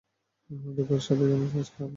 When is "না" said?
1.81-1.89